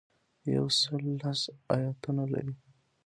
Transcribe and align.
یو 0.55 0.65
سل 0.79 1.03
لس 1.19 1.41
ایاتونه 1.73 2.23
لري. 2.33 2.55